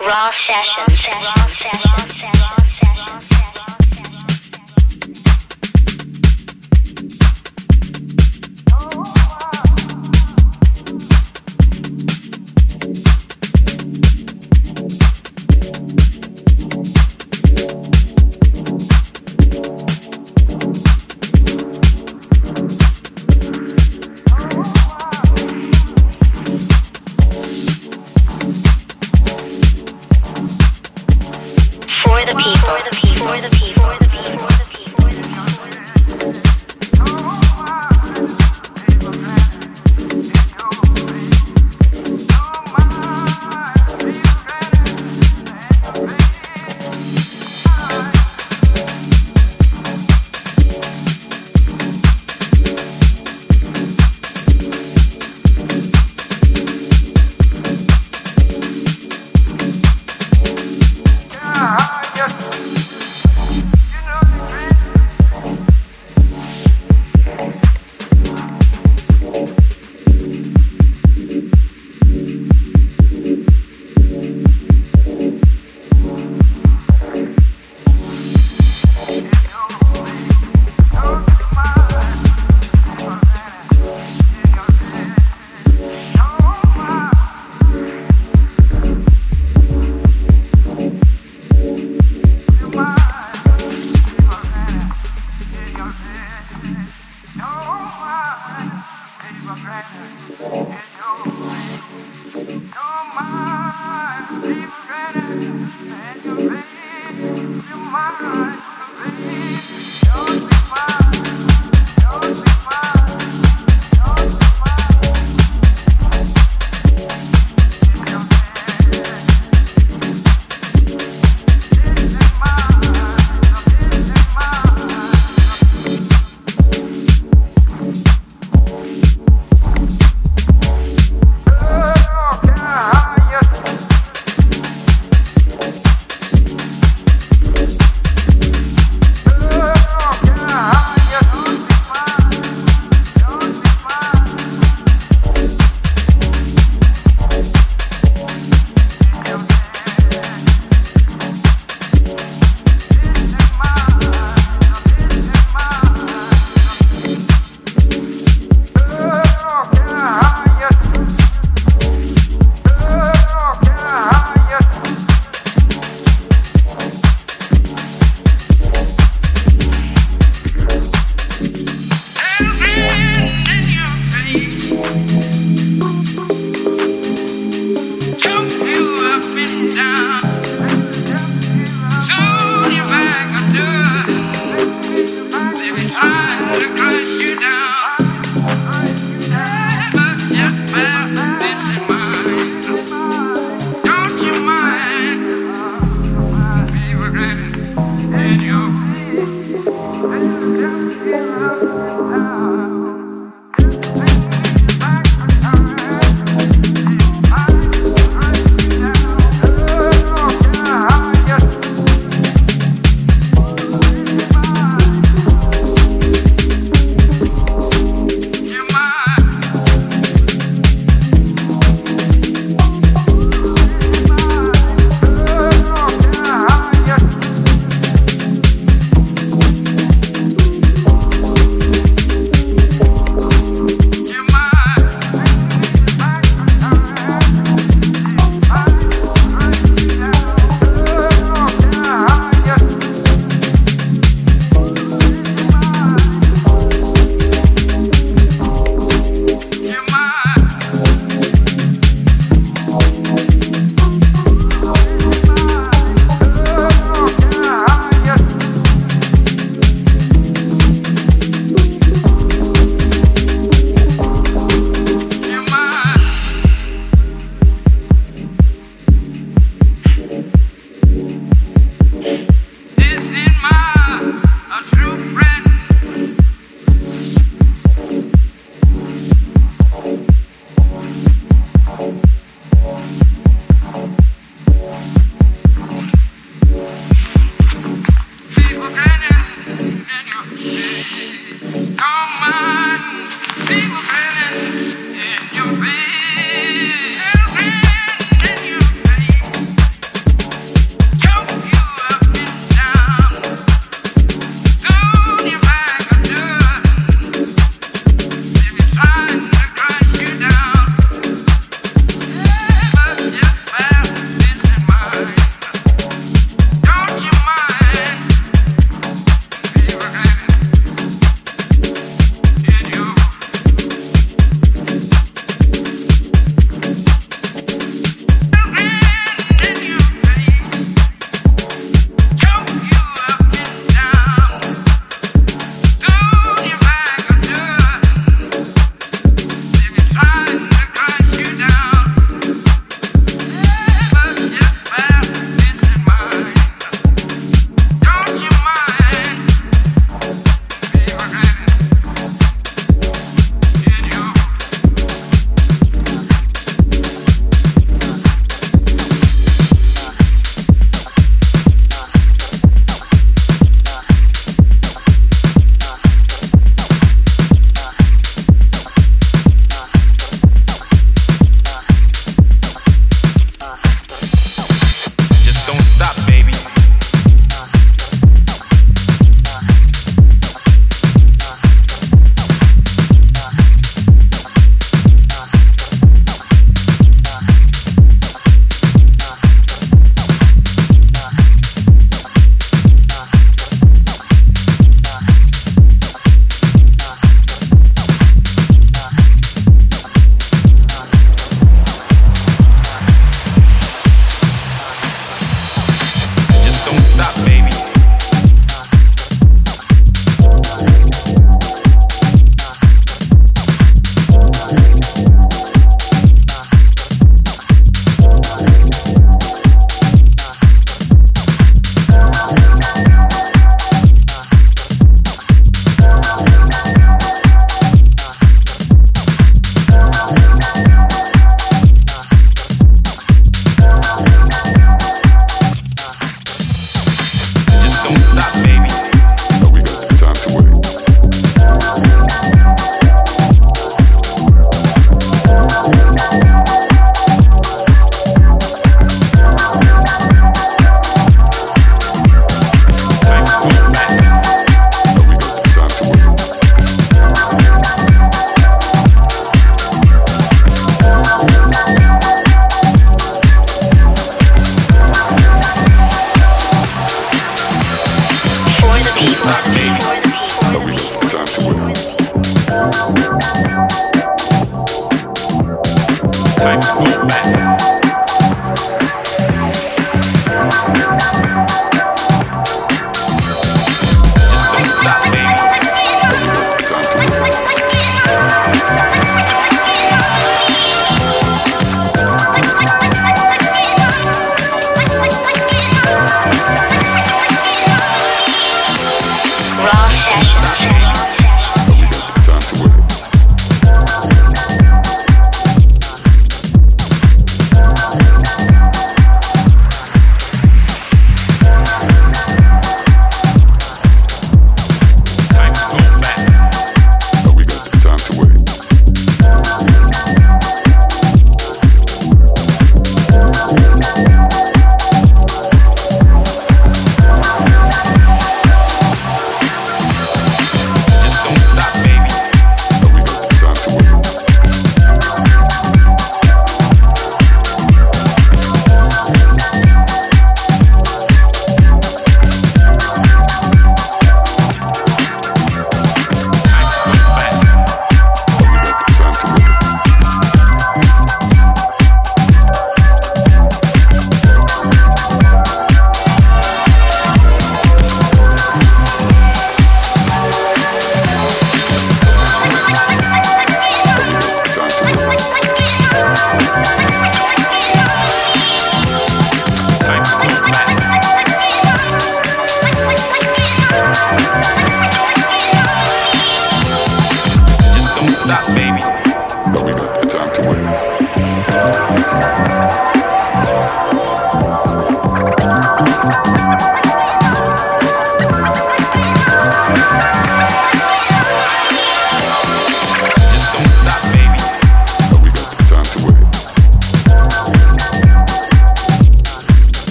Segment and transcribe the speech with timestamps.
[0.00, 1.06] Raw sessions.
[1.06, 3.33] Raw sessions.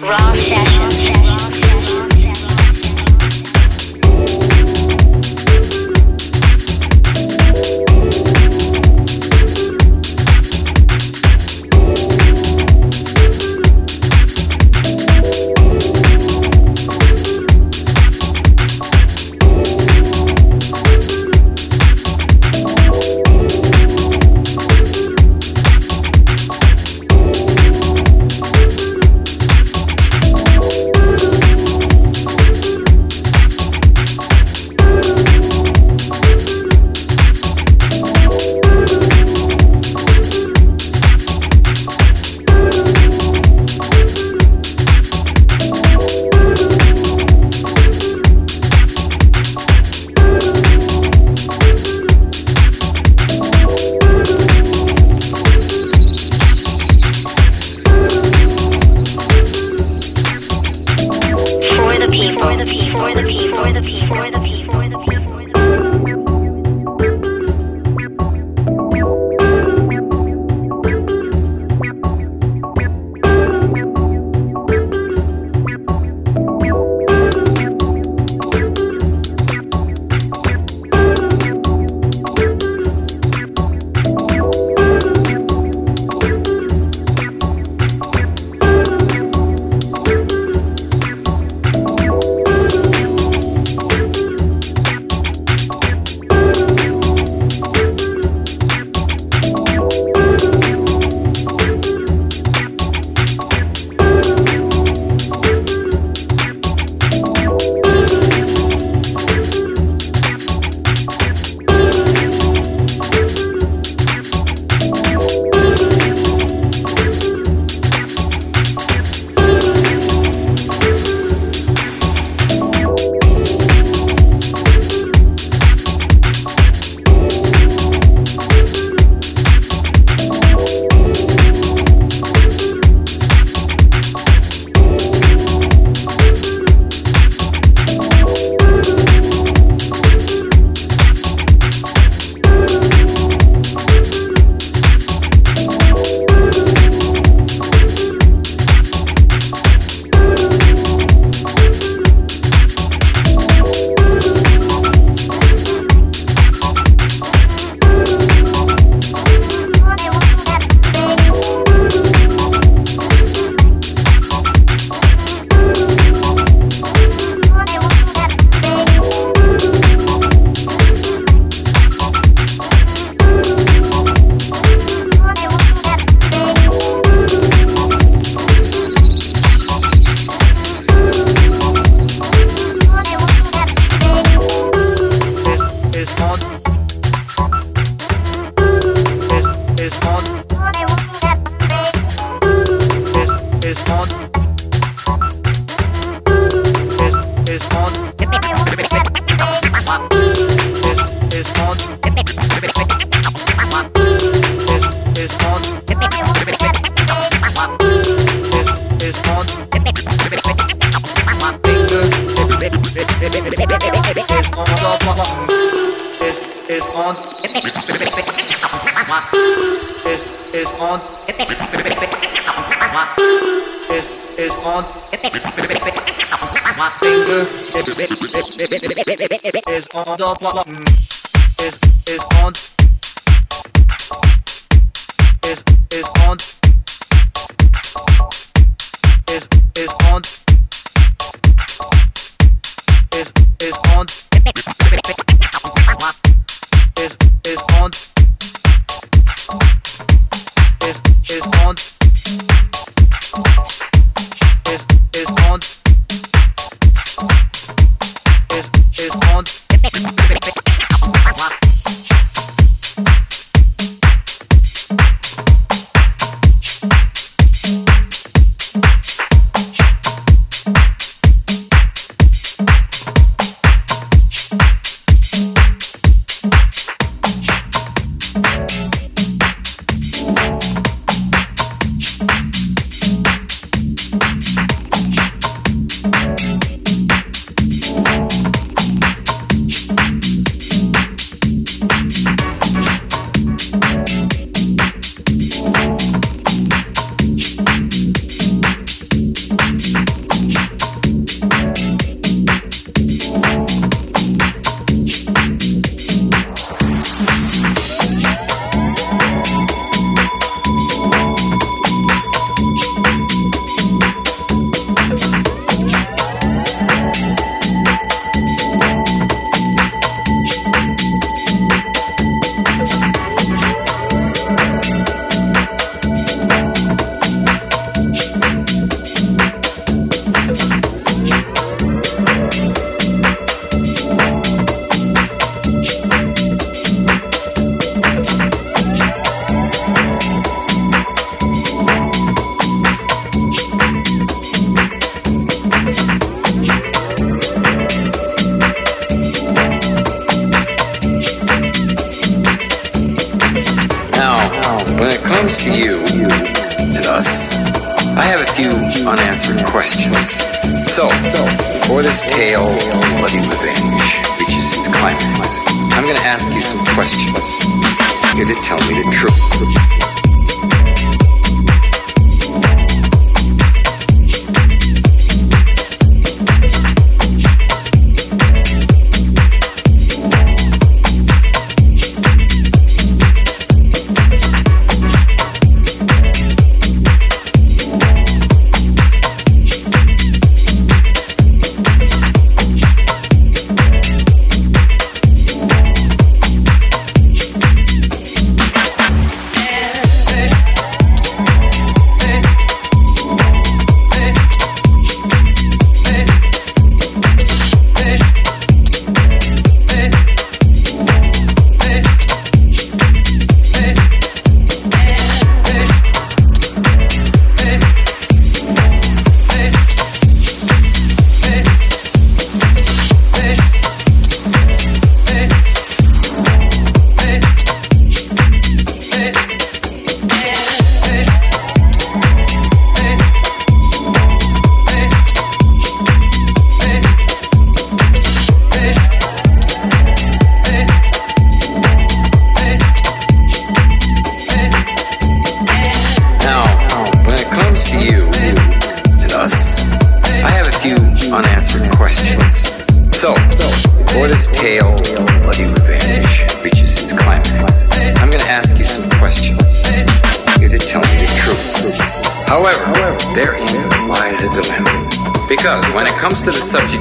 [0.00, 2.09] Raw session.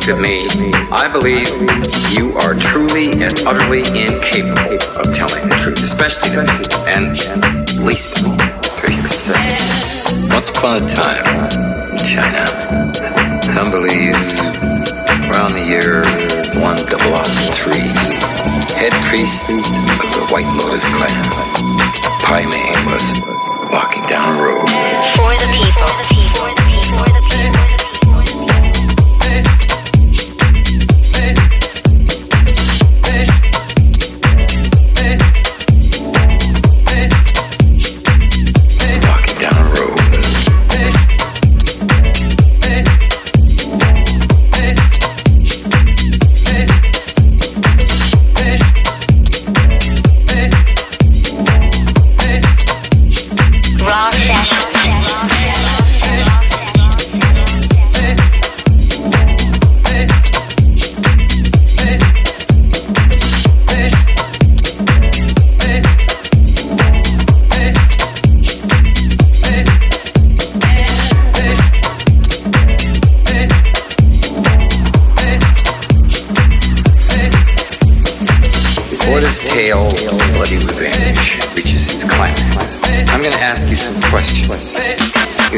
[0.09, 0.47] Of me,
[0.91, 1.68] I believe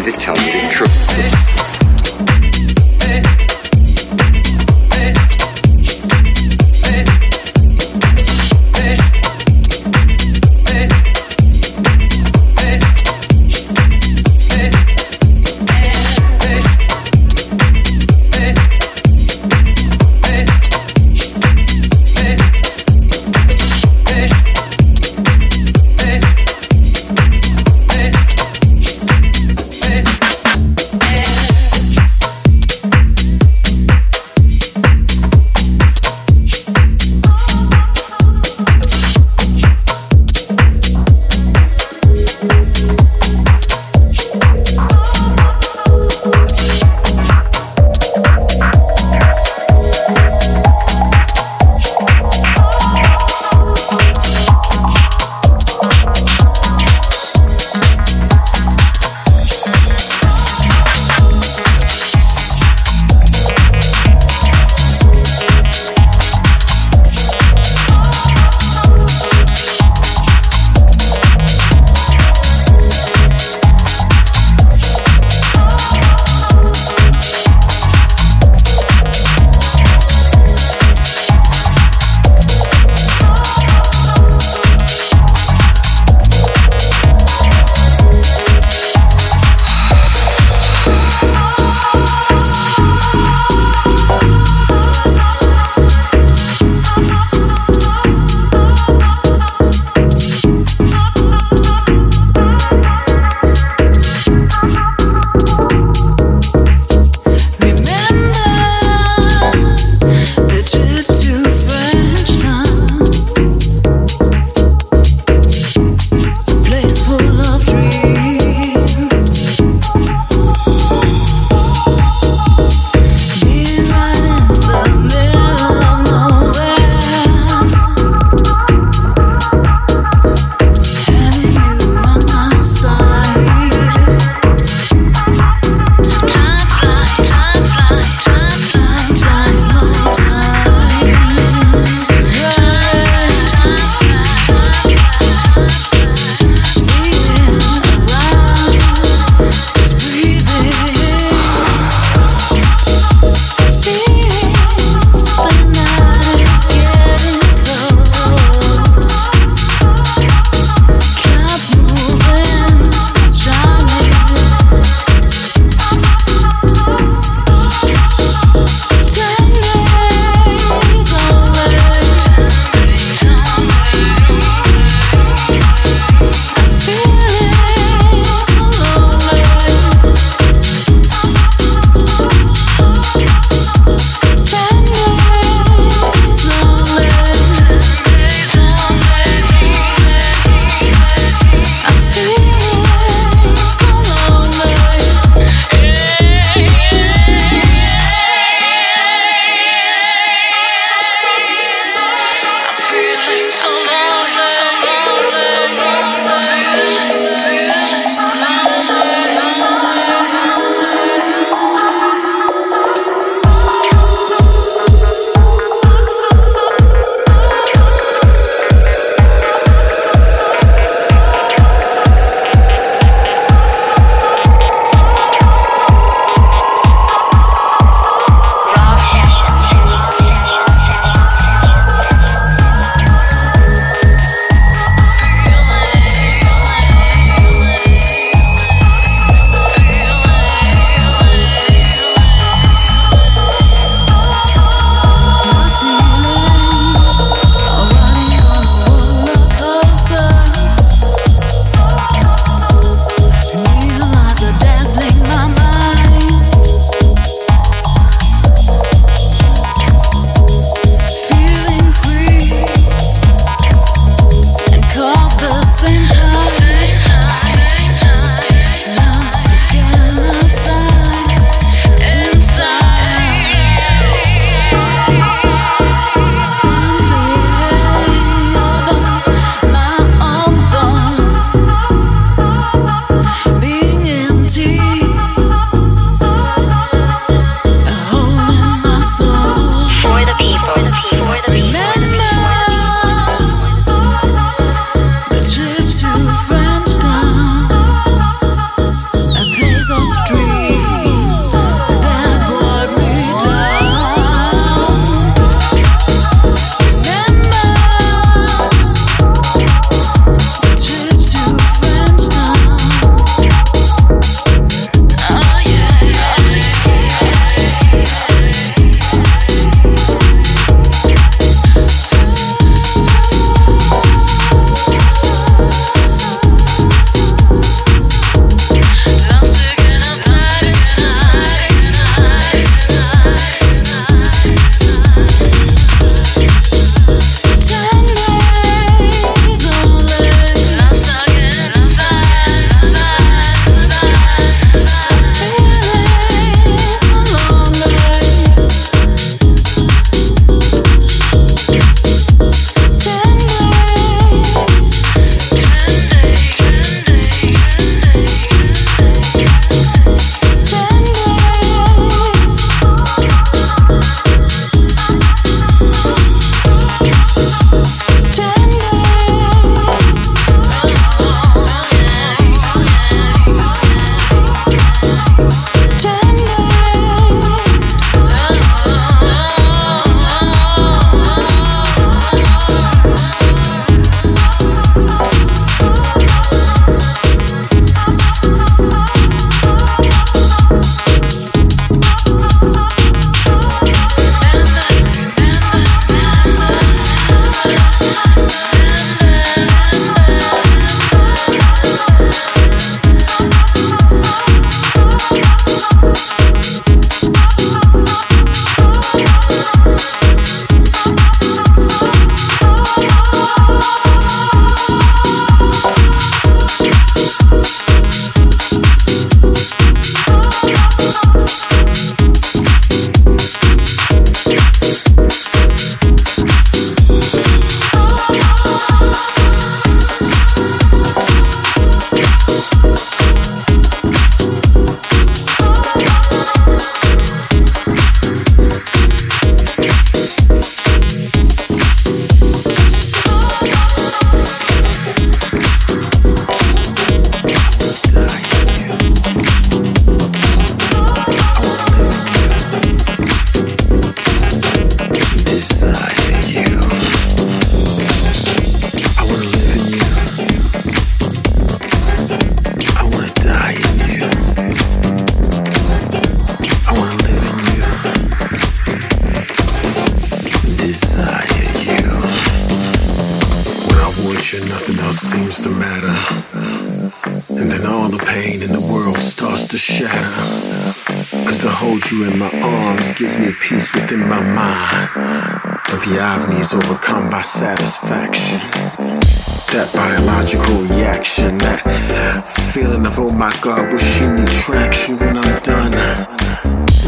[0.04, 0.40] to tell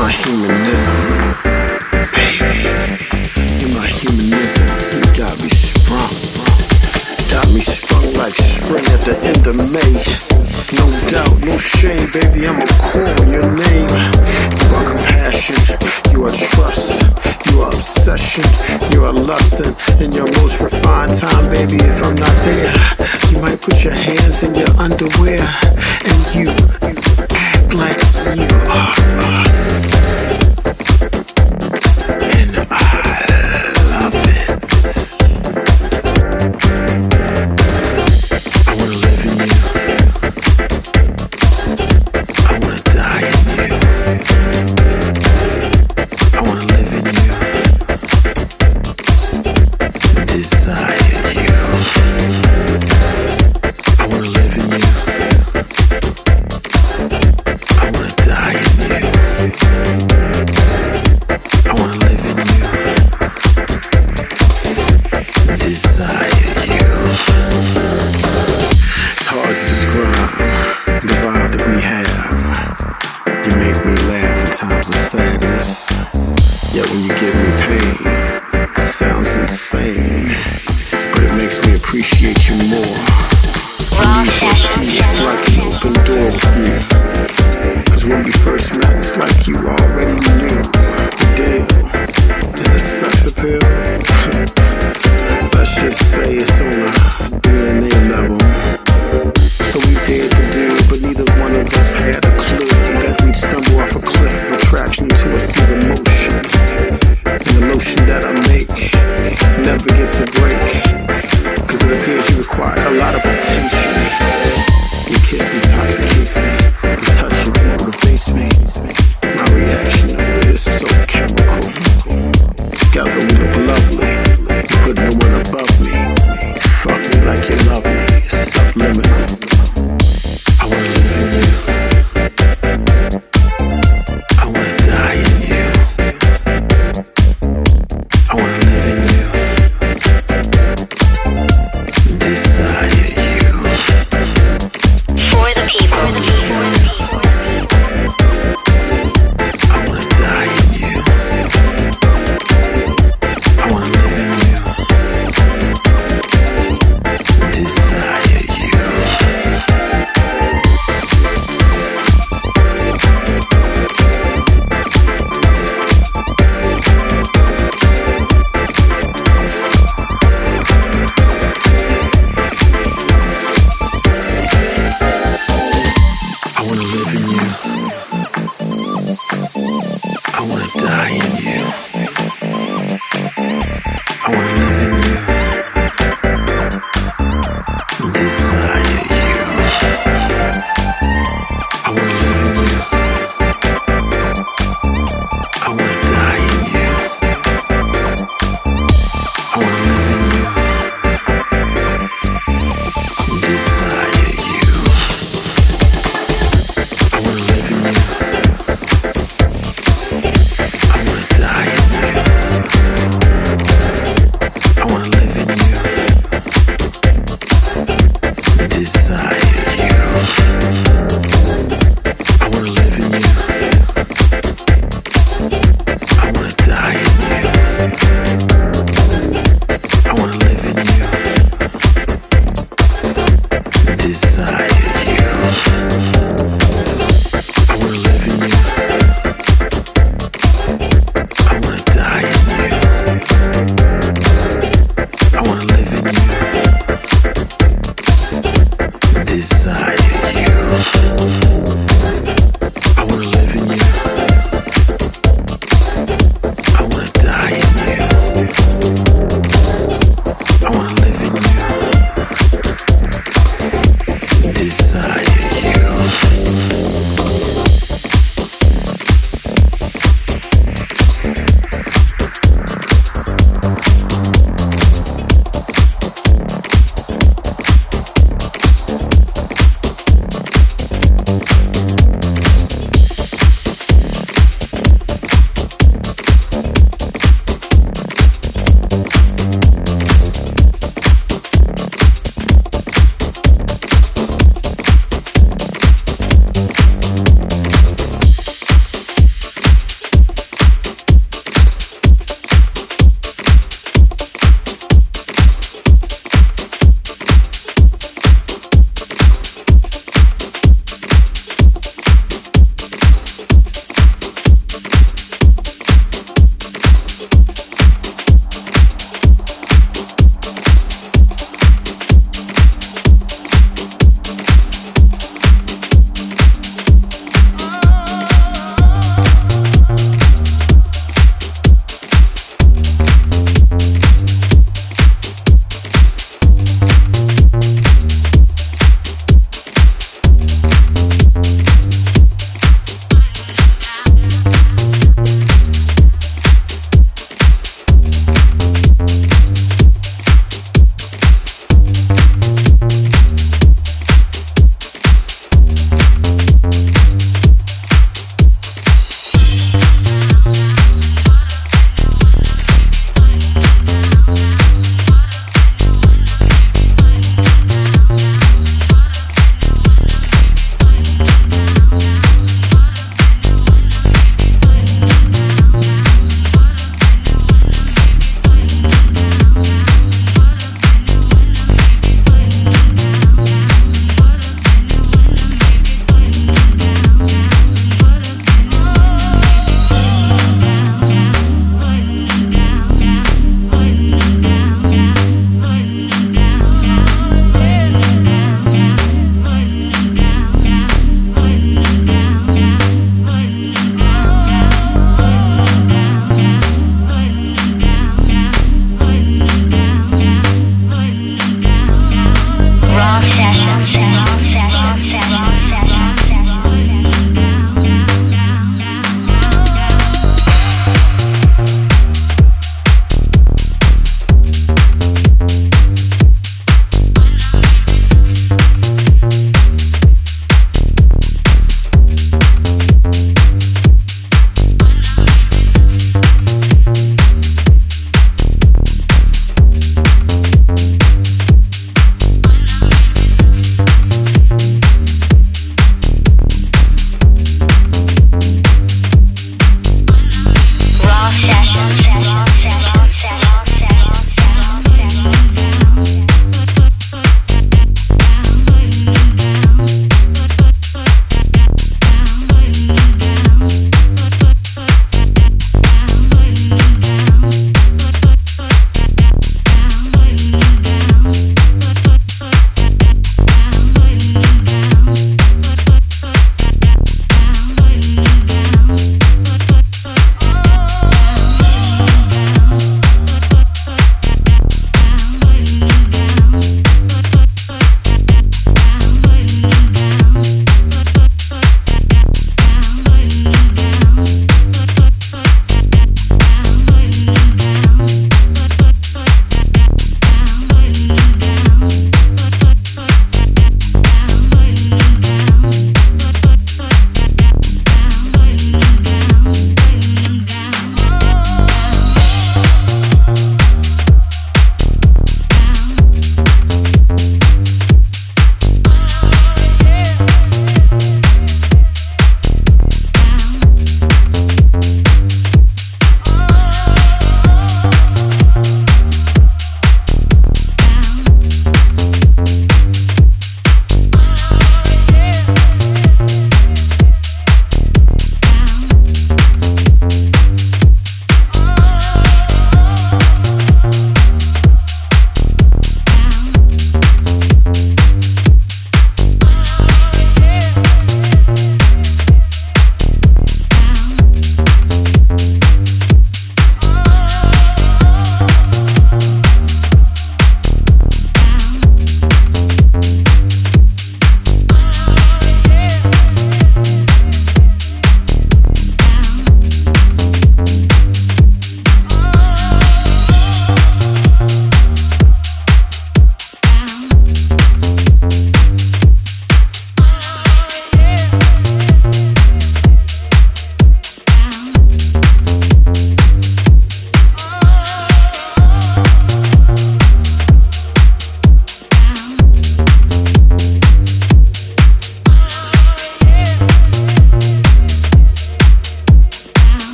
[0.00, 0.96] my humanism.
[2.16, 2.72] Baby,
[3.60, 4.66] you're my humanism.
[4.96, 6.16] You got me sprung.
[7.28, 9.92] Got me sprung like spring at the end of May.
[10.72, 13.92] No doubt, no shame, baby, I'ma call your name.
[14.60, 15.60] You are compassion,
[16.12, 17.04] you are trust,
[17.50, 18.44] you are obsession,
[18.92, 19.74] you are lusting.
[20.00, 22.72] In your most refined time, baby, if I'm not there,
[23.30, 25.44] you might put your hands in your underwear.
[26.08, 26.48] And you,
[27.74, 28.02] like
[28.36, 29.99] you are.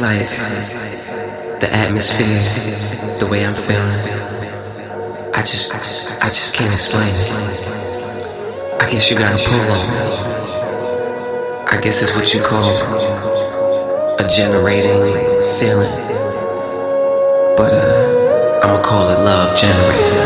[0.00, 0.28] Like
[1.60, 2.38] the atmosphere,
[3.18, 3.98] the way I'm feeling.
[5.34, 8.80] I just, I just can't explain it.
[8.80, 9.88] I guess you gotta pull on.
[11.68, 12.70] I guess it's what you call
[14.18, 15.14] a generating
[15.58, 15.90] feeling.
[17.56, 20.17] But uh, I'ma call it love generating.